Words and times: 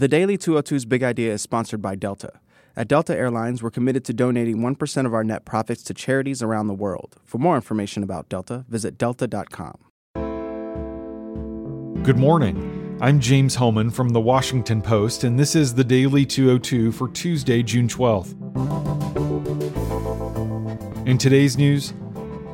The 0.00 0.08
Daily 0.08 0.38
202's 0.38 0.86
Big 0.86 1.02
Idea 1.02 1.34
is 1.34 1.42
sponsored 1.42 1.82
by 1.82 1.94
Delta. 1.94 2.40
At 2.74 2.88
Delta 2.88 3.14
Airlines, 3.14 3.62
we're 3.62 3.68
committed 3.68 4.02
to 4.06 4.14
donating 4.14 4.60
1% 4.60 5.04
of 5.04 5.12
our 5.12 5.22
net 5.22 5.44
profits 5.44 5.82
to 5.82 5.92
charities 5.92 6.42
around 6.42 6.68
the 6.68 6.72
world. 6.74 7.16
For 7.26 7.36
more 7.36 7.54
information 7.54 8.02
about 8.02 8.30
Delta, 8.30 8.64
visit 8.70 8.96
delta.com. 8.96 9.76
Good 12.02 12.16
morning. 12.16 12.96
I'm 13.02 13.20
James 13.20 13.56
Hohmann 13.56 13.90
from 13.90 14.08
The 14.08 14.20
Washington 14.20 14.80
Post, 14.80 15.24
and 15.24 15.38
this 15.38 15.54
is 15.54 15.74
the 15.74 15.84
Daily 15.84 16.24
202 16.24 16.92
for 16.92 17.08
Tuesday, 17.08 17.62
June 17.62 17.86
12th. 17.86 18.34
In 21.06 21.18
today's 21.18 21.58
news, 21.58 21.92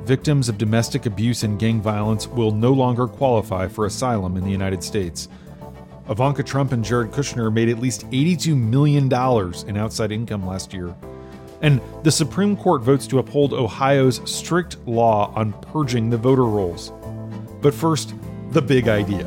victims 0.03 0.49
of 0.49 0.59
domestic 0.59 1.07
abuse 1.07 1.45
and 1.45 1.61
gang 1.61 1.81
violence 1.81 2.27
will 2.27 2.51
no 2.51 2.73
longer 2.73 3.07
qualify 3.07 3.69
for 3.69 3.87
asylum 3.87 4.37
in 4.37 4.43
the 4.43 4.51
United 4.51 4.83
States. 4.83 5.29
Ivanka 6.09 6.43
Trump 6.43 6.73
and 6.73 6.85
Jared 6.85 7.11
Kushner 7.11 7.53
made 7.53 7.69
at 7.69 7.79
least 7.79 8.09
$82 8.11 8.57
million 8.57 9.07
in 9.69 9.77
outside 9.77 10.13
income 10.13 10.47
last 10.47 10.73
year. 10.73 10.95
And 11.63 11.81
the 12.03 12.13
Supreme 12.13 12.57
Court 12.57 12.83
votes 12.83 13.07
to 13.09 13.19
uphold 13.19 13.53
Ohio's 13.53 14.21
strict 14.31 14.77
law 14.87 15.33
on 15.35 15.53
purging 15.55 16.11
the 16.11 16.17
voter 16.17 16.45
rolls. 16.45 16.93
But 17.61 17.75
first, 17.75 18.15
the 18.51 18.63
big 18.63 18.89
idea. 18.89 19.27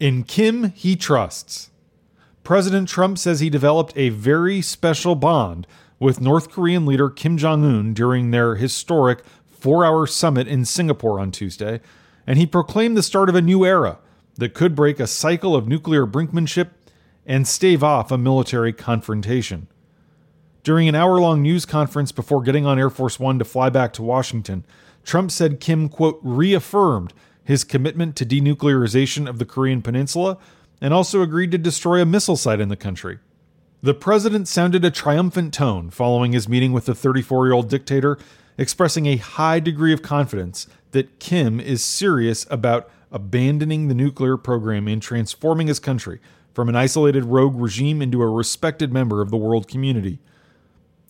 In 0.00 0.24
Kim, 0.24 0.70
he 0.70 0.96
trusts. 0.96 1.70
President 2.42 2.88
Trump 2.88 3.18
says 3.18 3.40
he 3.40 3.48
developed 3.48 3.92
a 3.96 4.10
very 4.10 4.60
special 4.60 5.14
bond 5.14 5.66
with 5.98 6.20
North 6.20 6.50
Korean 6.50 6.84
leader 6.84 7.08
Kim 7.08 7.38
Jong 7.38 7.64
un 7.64 7.94
during 7.94 8.30
their 8.30 8.56
historic 8.56 9.22
four 9.64 9.82
hour 9.82 10.06
summit 10.06 10.46
in 10.46 10.62
Singapore 10.62 11.18
on 11.18 11.30
Tuesday, 11.30 11.80
and 12.26 12.38
he 12.38 12.44
proclaimed 12.44 12.98
the 12.98 13.02
start 13.02 13.30
of 13.30 13.34
a 13.34 13.40
new 13.40 13.64
era 13.64 13.98
that 14.34 14.52
could 14.52 14.74
break 14.74 15.00
a 15.00 15.06
cycle 15.06 15.56
of 15.56 15.66
nuclear 15.66 16.06
brinkmanship 16.06 16.68
and 17.24 17.48
stave 17.48 17.82
off 17.82 18.12
a 18.12 18.18
military 18.18 18.74
confrontation. 18.74 19.66
During 20.64 20.86
an 20.86 20.94
hour 20.94 21.18
long 21.18 21.40
news 21.40 21.64
conference 21.64 22.12
before 22.12 22.42
getting 22.42 22.66
on 22.66 22.78
Air 22.78 22.90
Force 22.90 23.18
One 23.18 23.38
to 23.38 23.44
fly 23.46 23.70
back 23.70 23.94
to 23.94 24.02
Washington, 24.02 24.66
Trump 25.02 25.30
said 25.30 25.60
Kim, 25.60 25.88
quote, 25.88 26.20
reaffirmed 26.22 27.14
his 27.42 27.64
commitment 27.64 28.16
to 28.16 28.26
denuclearization 28.26 29.26
of 29.26 29.38
the 29.38 29.46
Korean 29.46 29.80
Peninsula 29.80 30.36
and 30.82 30.92
also 30.92 31.22
agreed 31.22 31.52
to 31.52 31.58
destroy 31.58 32.02
a 32.02 32.06
missile 32.06 32.36
site 32.36 32.60
in 32.60 32.68
the 32.68 32.76
country. 32.76 33.18
The 33.82 33.94
president 33.94 34.46
sounded 34.46 34.84
a 34.84 34.90
triumphant 34.90 35.54
tone 35.54 35.88
following 35.88 36.32
his 36.32 36.50
meeting 36.50 36.74
with 36.74 36.84
the 36.84 36.94
34 36.94 37.46
year 37.46 37.54
old 37.54 37.70
dictator 37.70 38.18
expressing 38.58 39.06
a 39.06 39.16
high 39.16 39.60
degree 39.60 39.92
of 39.92 40.02
confidence 40.02 40.66
that 40.92 41.18
Kim 41.18 41.60
is 41.60 41.84
serious 41.84 42.46
about 42.50 42.88
abandoning 43.10 43.88
the 43.88 43.94
nuclear 43.94 44.36
program 44.36 44.88
and 44.88 45.00
transforming 45.00 45.66
his 45.66 45.78
country 45.78 46.20
from 46.52 46.68
an 46.68 46.76
isolated 46.76 47.24
rogue 47.24 47.60
regime 47.60 48.00
into 48.00 48.22
a 48.22 48.28
respected 48.28 48.92
member 48.92 49.20
of 49.20 49.30
the 49.30 49.36
world 49.36 49.68
community. 49.68 50.18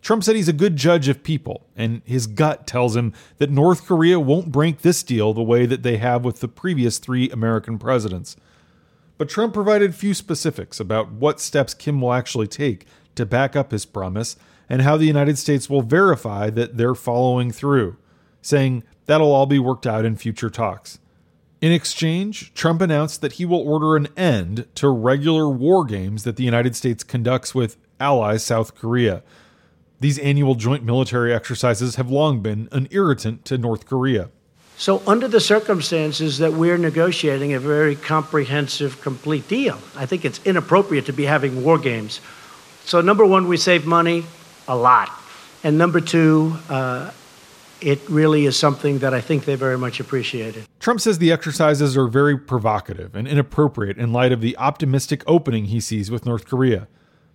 Trump 0.00 0.22
said 0.22 0.36
he's 0.36 0.48
a 0.48 0.52
good 0.52 0.76
judge 0.76 1.08
of 1.08 1.22
people, 1.22 1.66
and 1.74 2.02
his 2.04 2.26
gut 2.26 2.66
tells 2.66 2.94
him 2.94 3.14
that 3.38 3.50
North 3.50 3.86
Korea 3.86 4.20
won't 4.20 4.52
break 4.52 4.82
this 4.82 5.02
deal 5.02 5.32
the 5.32 5.42
way 5.42 5.64
that 5.64 5.82
they 5.82 5.96
have 5.96 6.24
with 6.24 6.40
the 6.40 6.48
previous 6.48 6.98
three 6.98 7.30
American 7.30 7.78
presidents. 7.78 8.36
But 9.16 9.30
Trump 9.30 9.54
provided 9.54 9.94
few 9.94 10.12
specifics 10.12 10.78
about 10.78 11.12
what 11.12 11.40
steps 11.40 11.72
Kim 11.72 12.02
will 12.02 12.12
actually 12.12 12.48
take 12.48 12.86
to 13.14 13.24
back 13.24 13.56
up 13.56 13.70
his 13.70 13.86
promise 13.86 14.36
and 14.68 14.82
how 14.82 14.96
the 14.96 15.06
United 15.06 15.38
States 15.38 15.68
will 15.68 15.82
verify 15.82 16.50
that 16.50 16.76
they're 16.76 16.94
following 16.94 17.50
through, 17.50 17.96
saying 18.42 18.82
that'll 19.06 19.32
all 19.32 19.46
be 19.46 19.58
worked 19.58 19.86
out 19.86 20.04
in 20.04 20.16
future 20.16 20.50
talks. 20.50 20.98
In 21.60 21.72
exchange, 21.72 22.52
Trump 22.52 22.82
announced 22.82 23.20
that 23.22 23.32
he 23.32 23.46
will 23.46 23.66
order 23.66 23.96
an 23.96 24.08
end 24.16 24.66
to 24.74 24.88
regular 24.88 25.48
war 25.48 25.84
games 25.84 26.24
that 26.24 26.36
the 26.36 26.44
United 26.44 26.76
States 26.76 27.02
conducts 27.02 27.54
with 27.54 27.78
allies 27.98 28.44
South 28.44 28.74
Korea. 28.74 29.22
These 30.00 30.18
annual 30.18 30.56
joint 30.56 30.84
military 30.84 31.32
exercises 31.32 31.96
have 31.96 32.10
long 32.10 32.40
been 32.40 32.68
an 32.72 32.88
irritant 32.90 33.44
to 33.46 33.56
North 33.56 33.86
Korea. 33.86 34.28
So, 34.76 35.02
under 35.06 35.28
the 35.28 35.40
circumstances 35.40 36.38
that 36.38 36.52
we're 36.52 36.76
negotiating 36.76 37.54
a 37.54 37.60
very 37.60 37.94
comprehensive, 37.94 39.00
complete 39.00 39.46
deal, 39.46 39.78
I 39.96 40.04
think 40.04 40.24
it's 40.24 40.40
inappropriate 40.44 41.06
to 41.06 41.12
be 41.12 41.24
having 41.24 41.64
war 41.64 41.78
games. 41.78 42.20
So, 42.84 43.00
number 43.00 43.24
one, 43.24 43.46
we 43.46 43.56
save 43.56 43.86
money 43.86 44.26
a 44.68 44.76
lot. 44.76 45.10
And 45.62 45.78
number 45.78 46.00
two, 46.00 46.56
uh, 46.68 47.10
it 47.80 48.00
really 48.08 48.46
is 48.46 48.56
something 48.56 49.00
that 49.00 49.12
I 49.12 49.20
think 49.20 49.44
they 49.44 49.56
very 49.56 49.76
much 49.76 50.00
appreciated. 50.00 50.66
Trump 50.80 51.00
says 51.00 51.18
the 51.18 51.32
exercises 51.32 51.96
are 51.96 52.06
very 52.06 52.38
provocative 52.38 53.14
and 53.14 53.28
inappropriate 53.28 53.98
in 53.98 54.12
light 54.12 54.32
of 54.32 54.40
the 54.40 54.56
optimistic 54.56 55.22
opening 55.26 55.66
he 55.66 55.80
sees 55.80 56.10
with 56.10 56.24
North 56.24 56.46
Korea. 56.46 56.88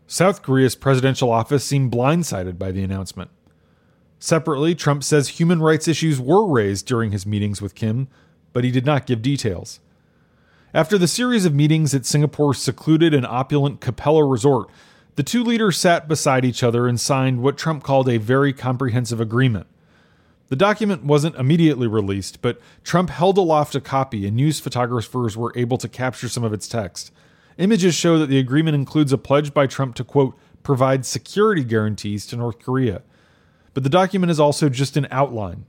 South 0.08 0.42
Korea's 0.42 0.76
presidential 0.76 1.32
office 1.32 1.64
seemed 1.64 1.92
blindsided 1.92 2.58
by 2.58 2.72
the 2.72 2.84
announcement. 2.84 3.30
Separately, 4.18 4.76
Trump 4.76 5.04
says 5.04 5.30
human 5.40 5.62
rights 5.62 5.88
issues 5.88 6.20
were 6.20 6.48
raised 6.48 6.86
during 6.88 7.12
his 7.12 7.26
meetings 7.26 7.62
with 7.62 7.76
Kim, 7.76 8.08
but 8.52 8.64
he 8.64 8.72
did 8.72 8.86
not 8.86 9.06
give 9.06 9.22
details. 9.22 9.80
After 10.74 10.98
the 10.98 11.08
series 11.08 11.46
of 11.46 11.54
meetings 11.54 11.94
at 11.94 12.06
Singapore's 12.06 12.62
secluded 12.62 13.14
and 13.14 13.26
opulent 13.26 13.82
Capella 13.82 14.26
Resort, 14.26 14.70
the 15.16 15.24
two 15.24 15.44
leaders 15.44 15.78
sat 15.78 16.08
beside 16.08 16.46
each 16.46 16.64
other 16.64 16.88
and 16.88 17.00
signed 17.00 17.42
what 17.42 17.58
Trump 17.58 17.84
called 17.84 18.08
a 18.08 18.18
very 18.18 18.54
comprehensive 18.54 19.20
agreement. 19.20 19.68
The 20.48 20.56
document 20.56 21.04
wasn't 21.04 21.36
immediately 21.36 21.88
released, 21.88 22.42
but 22.42 22.60
Trump 22.84 23.12
held 23.12 23.38
aloft 23.38 23.76
a 23.76 23.82
copy 23.82 24.26
and 24.26 24.36
news 24.36 24.60
photographers 24.60 25.38
were 25.38 25.54
able 25.56 25.78
to 25.78 25.88
capture 25.88 26.28
some 26.28 26.44
of 26.44 26.54
its 26.54 26.68
text. 26.68 27.12
Images 27.58 27.94
show 27.94 28.18
that 28.18 28.28
the 28.28 28.40
agreement 28.40 28.76
includes 28.76 29.14
a 29.14 29.18
pledge 29.18 29.54
by 29.54 29.68
Trump 29.68 29.94
to, 29.96 30.04
quote, 30.04 30.36
provide 30.64 31.06
security 31.06 31.64
guarantees 31.64 32.26
to 32.26 32.36
North 32.36 32.60
Korea. 32.60 33.04
But 33.74 33.84
the 33.84 33.90
document 33.90 34.32
is 34.32 34.40
also 34.40 34.70
just 34.70 34.98
an 34.98 35.08
outline. 35.12 35.66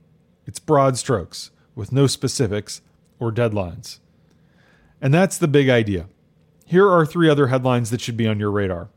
It's 0.47 0.59
broad 0.59 0.97
strokes, 0.97 1.51
with 1.75 1.91
no 1.91 2.07
specifics 2.07 2.81
or 3.19 3.31
deadlines. 3.31 3.99
And 4.99 5.13
that's 5.13 5.37
the 5.37 5.47
big 5.47 5.69
idea. 5.69 6.07
Here 6.65 6.89
are 6.89 7.05
three 7.05 7.29
other 7.29 7.47
headlines 7.47 7.89
that 7.89 8.01
should 8.01 8.17
be 8.17 8.27
on 8.27 8.39
your 8.39 8.51
radar. 8.51 8.89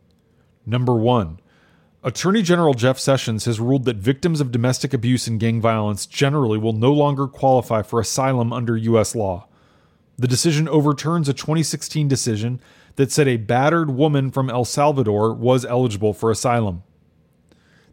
Number 0.67 0.95
one, 0.95 1.41
Attorney 2.03 2.43
General 2.43 2.75
Jeff 2.75 2.99
Sessions 2.99 3.47
has 3.47 3.61
ruled 3.61 3.85
that 3.85 3.97
victims 3.97 4.41
of 4.41 4.53
domestic 4.53 4.93
abuse 4.93 5.27
and 5.27 5.41
gang 5.41 5.61
violence 5.61 6.05
generally 6.05 6.59
will 6.59 6.75
no 6.75 6.93
longer 6.93 7.27
qualify 7.27 7.83
for 7.83 7.99
asylum 7.99 8.53
under 8.53 8.77
U.S. 8.77 9.15
law. 9.15 9.47
The 10.19 10.29
decision 10.29 10.69
overturns 10.69 11.29
a 11.29 11.33
2016 11.33 12.07
decision 12.07 12.61
that 12.97 13.11
said 13.11 13.27
a 13.27 13.37
battered 13.37 13.91
woman 13.91 14.31
from 14.31 14.51
El 14.51 14.65
Salvador 14.65 15.33
was 15.33 15.65
eligible 15.65 16.13
for 16.13 16.31
asylum. 16.31 16.83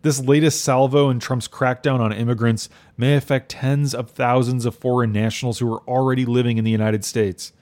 This 0.03 0.19
latest 0.19 0.63
salvo 0.63 1.09
in 1.09 1.19
Trump's 1.19 1.47
crackdown 1.47 1.99
on 1.99 2.11
immigrants 2.11 2.69
may 2.97 3.15
affect 3.15 3.49
tens 3.49 3.93
of 3.93 4.11
thousands 4.11 4.65
of 4.65 4.75
foreign 4.75 5.11
nationals 5.11 5.59
who 5.59 5.71
are 5.73 5.81
already 5.87 6.25
living 6.25 6.57
in 6.57 6.63
the 6.63 6.71
United 6.71 7.05
States. 7.05 7.53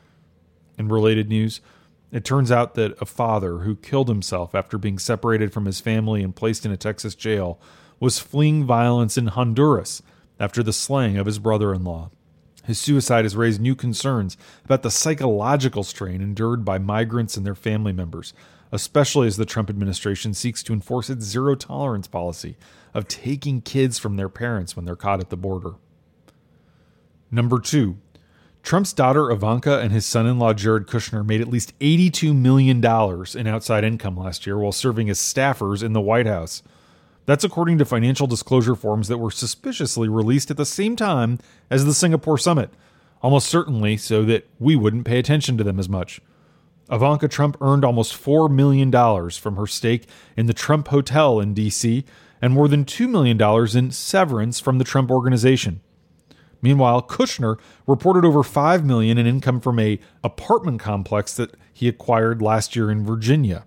In 0.78 0.88
related 0.88 1.30
news, 1.30 1.60
it 2.12 2.26
turns 2.26 2.52
out 2.52 2.76
that 2.76 3.00
a 3.02 3.06
father 3.06 3.60
who 3.60 3.76
killed 3.76 4.08
himself 4.08 4.56
after 4.56 4.78
being 4.78 4.98
separated 4.98 5.54
from 5.54 5.66
his 5.66 5.80
family 5.80 6.24
and 6.24 6.36
placed 6.36 6.66
in 6.66 6.72
a 6.72 6.78
Texas 6.78 7.16
jail 7.16 7.60
was 8.00 8.20
fleeing 8.20 8.66
violence 8.66 9.18
in 9.18 9.28
Honduras 9.28 10.02
after 10.40 10.64
the 10.64 10.74
slaying 10.74 11.18
of 11.18 11.26
his 11.26 11.40
brother 11.40 11.74
in 11.74 11.84
law. 11.84 12.10
His 12.64 12.80
suicide 12.80 13.26
has 13.26 13.36
raised 13.36 13.62
new 13.62 13.76
concerns 13.76 14.38
about 14.66 14.84
the 14.84 14.92
psychological 14.92 15.84
strain 15.84 16.22
endured 16.22 16.64
by 16.64 16.78
migrants 16.78 17.36
and 17.36 17.46
their 17.46 17.56
family 17.56 17.92
members, 17.92 18.34
especially 18.72 19.28
as 19.28 19.38
the 19.38 19.46
Trump 19.46 19.70
administration 19.70 20.34
seeks 20.34 20.64
to 20.64 20.74
enforce 20.74 21.10
its 21.10 21.26
zero 21.26 21.56
tolerance 21.56 22.08
policy 22.08 22.58
of 22.94 23.08
taking 23.08 23.62
kids 23.62 23.98
from 23.98 24.16
their 24.16 24.30
parents 24.30 24.76
when 24.76 24.86
they're 24.86 24.96
caught 24.96 25.20
at 25.20 25.30
the 25.30 25.38
border. 25.38 25.74
Number 27.32 27.60
two, 27.60 27.98
Trump's 28.64 28.94
daughter 28.94 29.32
Ivanka 29.32 29.80
and 29.80 29.92
his 29.92 30.06
son 30.06 30.28
in 30.28 30.38
law 30.38 30.54
Jared 30.54 30.86
Kushner 30.86 31.26
made 31.26 31.42
at 31.42 31.48
least 31.48 31.78
$82 31.80 32.36
million 32.36 32.78
in 32.78 33.48
outside 33.48 33.84
income 33.84 34.18
last 34.18 34.46
year 34.46 34.58
while 34.58 34.72
serving 34.72 35.10
as 35.10 35.18
staffers 35.20 35.82
in 35.82 35.94
the 35.94 36.02
White 36.02 36.28
House. 36.28 36.62
That's 37.26 37.44
according 37.44 37.78
to 37.78 37.86
financial 37.86 38.28
disclosure 38.28 38.76
forms 38.76 39.08
that 39.08 39.18
were 39.18 39.32
suspiciously 39.32 40.10
released 40.10 40.52
at 40.52 40.58
the 40.58 40.66
same 40.66 40.96
time 40.96 41.40
as 41.70 41.86
the 41.86 41.94
Singapore 41.94 42.38
summit, 42.38 42.72
almost 43.22 43.48
certainly 43.48 43.98
so 43.98 44.24
that 44.26 44.48
we 44.60 44.76
wouldn't 44.76 45.06
pay 45.06 45.20
attention 45.20 45.58
to 45.58 45.64
them 45.64 45.80
as 45.80 45.88
much. 45.88 46.22
Ivanka 46.92 47.28
Trump 47.28 47.56
earned 47.62 47.86
almost 47.86 48.14
$4 48.14 48.50
million 48.50 48.92
from 49.32 49.56
her 49.58 49.68
stake 49.68 50.08
in 50.36 50.48
the 50.48 50.54
Trump 50.54 50.88
Hotel 50.88 51.40
in 51.40 51.54
D.C. 51.54 52.04
and 52.42 52.54
more 52.54 52.68
than 52.68 52.84
$2 52.84 53.08
million 53.08 53.40
in 53.78 53.92
severance 53.92 54.60
from 54.60 54.80
the 54.80 54.84
Trump 54.84 55.12
Organization. 55.12 55.82
Meanwhile, 56.62 57.04
Kushner 57.04 57.58
reported 57.88 58.26
over 58.26 58.44
5 58.44 58.86
million 58.86 59.18
in 59.18 59.26
income 59.26 59.60
from 59.60 59.80
a 59.80 60.00
apartment 60.24 60.80
complex 60.80 61.34
that 61.36 61.56
he 61.74 61.88
acquired 61.88 62.42
last 62.42 62.76
year 62.76 62.92
in 62.92 63.06
Virginia. 63.06 63.66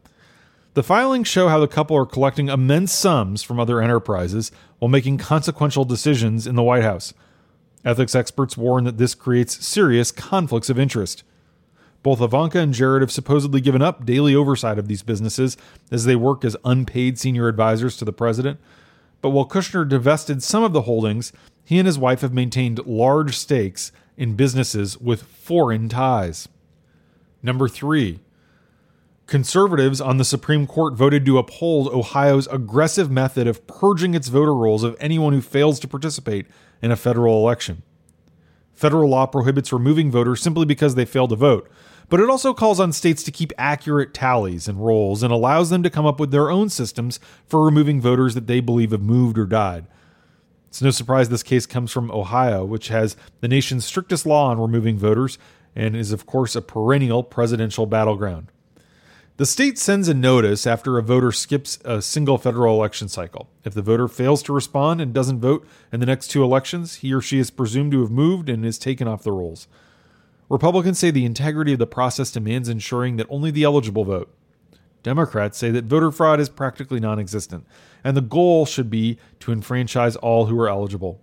The 0.75 0.83
filings 0.83 1.29
show 1.29 1.49
how 1.49 1.61
the 1.61 1.69
couple 1.69 1.97
are 1.97 2.07
collecting 2.07 2.49
immense 2.49 2.93
sums 2.93 3.43
from 3.43 3.61
other 3.61 3.81
enterprises 3.81 4.51
while 4.79 4.89
making 4.89 5.19
consequential 5.19 5.85
decisions 5.85 6.47
in 6.47 6.55
the 6.55 6.63
White 6.63 6.83
House. 6.83 7.13
Ethics 7.85 8.15
experts 8.15 8.57
warn 8.57 8.85
that 8.85 8.97
this 8.97 9.15
creates 9.15 9.67
serious 9.67 10.11
conflicts 10.11 10.71
of 10.71 10.79
interest. 10.79 11.25
Both 12.03 12.21
Ivanka 12.21 12.59
and 12.59 12.73
Jared 12.73 13.03
have 13.03 13.13
supposedly 13.13 13.61
given 13.61 13.83
up 13.83 14.07
daily 14.07 14.35
oversight 14.35 14.79
of 14.79 14.89
these 14.89 15.03
businesses 15.03 15.57
as 15.91 16.05
they 16.05 16.17
work 16.17 16.45
as 16.45 16.57
unpaid 16.65 17.19
senior 17.19 17.49
advisors 17.49 17.97
to 17.99 18.05
the 18.05 18.13
president. 18.13 18.59
But 19.21 19.31
while 19.31 19.47
Kushner 19.47 19.89
divested 19.89 20.43
some 20.43 20.65
of 20.65 20.73
the 20.73 20.83
holdings, 20.83 21.33
he 21.65 21.79
and 21.79 21.87
his 21.87 21.99
wife 21.99 22.21
have 22.21 22.33
maintained 22.33 22.85
large 22.87 23.37
stakes 23.37 23.93
in 24.17 24.35
businesses 24.35 24.99
with 24.99 25.23
foreign 25.23 25.89
ties. 25.89 26.49
Number 27.43 27.69
three, 27.69 28.21
conservatives 29.27 30.01
on 30.01 30.19
the 30.19 30.25
Supreme 30.25 30.67
Court 30.67 30.95
voted 30.95 31.25
to 31.27 31.39
uphold 31.39 31.89
Ohio's 31.89 32.47
aggressive 32.49 33.11
method 33.11 33.47
of 33.47 33.67
purging 33.67 34.15
its 34.15 34.29
voter 34.29 34.55
rolls 34.55 34.83
of 34.83 34.97
anyone 35.01 35.33
who 35.33 35.41
fails 35.41 35.81
to 35.81 35.89
participate 35.89 36.47
in 36.83 36.91
a 36.91 36.97
federal 36.97 37.37
election. 37.37 37.83
Federal 38.73 39.09
law 39.09 39.27
prohibits 39.27 39.73
removing 39.73 40.11
voters 40.11 40.43
simply 40.43 40.67
because 40.67 40.95
they 40.95 41.05
fail 41.05 41.29
to 41.29 41.37
vote, 41.37 41.71
but 42.09 42.21
it 42.21 42.29
also 42.29 42.53
calls 42.53 42.81
on 42.81 42.93
states 42.93 43.23
to 43.23 43.31
keep 43.31 43.53
accurate 43.57 44.13
tallies 44.13 44.69
and 44.69 44.85
rolls 44.85 45.23
and 45.23 45.33
allows 45.33 45.71
them 45.71 45.83
to 45.83 45.91
come 45.91 46.05
up 46.05 46.21
with 46.21 46.31
their 46.31 46.51
own 46.51 46.69
systems 46.69 47.19
for 47.47 47.65
removing 47.65 48.01
voters 48.01 48.35
that 48.35 48.47
they 48.47 48.61
believe 48.61 48.91
have 48.91 49.03
moved 49.03 49.39
or 49.39 49.47
died. 49.47 49.87
It's 50.73 50.81
no 50.81 50.91
surprise 50.91 51.29
this 51.29 51.43
case 51.43 51.67
comes 51.67 51.93
from 51.93 52.11
Ohio, 52.11 52.65
which 52.65 52.89
has 52.89 53.15
the 53.43 53.47
nation's 53.47 53.85
strictest 53.85 54.25
law 54.25 54.49
on 54.49 54.59
removing 54.59 54.97
voters 54.97 55.37
and 55.77 55.95
is, 55.95 56.13
of 56.13 56.25
course, 56.25 56.57
a 56.57 56.63
perennial 56.63 57.23
presidential 57.23 57.85
battleground. 57.85 58.47
The 59.37 59.45
state 59.45 59.79
sends 59.79 60.09
a 60.09 60.15
notice 60.15 60.67
after 60.67 60.97
a 60.97 61.03
voter 61.03 61.31
skips 61.31 61.79
a 61.85 62.01
single 62.01 62.39
federal 62.39 62.75
election 62.75 63.09
cycle. 63.09 63.51
If 63.65 63.75
the 63.75 63.83
voter 63.83 64.09
fails 64.09 64.43
to 64.45 64.55
respond 64.55 65.03
and 65.03 65.13
doesn't 65.13 65.43
vote 65.43 65.69
in 65.93 66.01
the 66.01 66.07
next 66.07 66.29
two 66.29 66.43
elections, 66.43 66.95
he 66.95 67.13
or 67.13 67.21
she 67.21 67.39
is 67.39 67.51
presumed 67.51 67.93
to 67.93 68.01
have 68.01 68.11
moved 68.11 68.49
and 68.49 68.65
is 68.65 68.79
taken 68.79 69.07
off 69.07 69.25
the 69.25 69.33
rolls. 69.33 69.69
Republicans 70.49 70.99
say 70.99 71.11
the 71.11 71.27
integrity 71.27 71.75
of 71.75 71.81
the 71.81 71.87
process 71.87 72.31
demands 72.31 72.71
ensuring 72.71 73.19
that 73.19 73.27
only 73.29 73.51
the 73.51 73.65
eligible 73.65 74.07
vote. 74.07 74.35
Democrats 75.03 75.59
say 75.59 75.71
that 75.71 75.85
voter 75.85 76.11
fraud 76.11 76.41
is 76.41 76.49
practically 76.49 77.01
non 77.01 77.19
existent, 77.19 77.67
and 78.05 78.17
the 78.17 78.21
goal 78.21 78.67
should 78.67 78.91
be 78.91 79.19
to 79.41 79.53
enfranchise 79.53 80.17
all 80.17 80.47
who 80.47 80.59
are 80.61 80.69
eligible. 80.69 81.21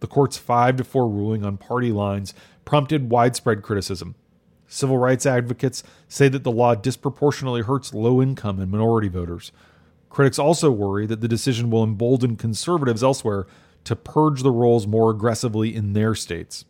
The 0.00 0.06
court's 0.08 0.36
5 0.36 0.76
to 0.76 0.84
4 0.84 1.08
ruling 1.08 1.44
on 1.44 1.56
party 1.56 1.92
lines 1.92 2.34
prompted 2.64 3.10
widespread 3.10 3.62
criticism. 3.62 4.16
Civil 4.66 4.98
rights 4.98 5.26
advocates 5.26 5.82
say 6.08 6.28
that 6.28 6.44
the 6.44 6.50
law 6.50 6.74
disproportionately 6.74 7.62
hurts 7.62 7.94
low 7.94 8.22
income 8.22 8.58
and 8.58 8.70
minority 8.70 9.08
voters. 9.08 9.52
Critics 10.08 10.38
also 10.38 10.70
worry 10.70 11.06
that 11.06 11.20
the 11.20 11.28
decision 11.28 11.70
will 11.70 11.84
embolden 11.84 12.36
conservatives 12.36 13.02
elsewhere 13.02 13.46
to 13.84 13.96
purge 13.96 14.42
the 14.42 14.50
rolls 14.50 14.86
more 14.86 15.10
aggressively 15.10 15.74
in 15.74 15.92
their 15.92 16.14
states. 16.14 16.64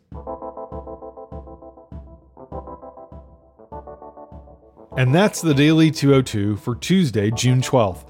And 4.95 5.13
that's 5.13 5.41
the 5.41 5.55
Daily 5.55 5.89
202 5.89 6.57
for 6.57 6.75
Tuesday, 6.75 7.31
June 7.31 7.61
12th. 7.61 8.05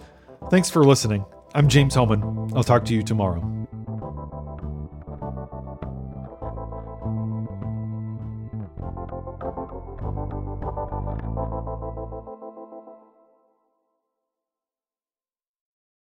Thanks 0.49 0.69
for 0.69 0.83
listening. 0.83 1.23
I'm 1.55 1.69
James 1.69 1.95
Hohmann. 1.95 2.51
I'll 2.57 2.63
talk 2.63 2.83
to 2.85 2.93
you 2.93 3.01
tomorrow. 3.01 3.62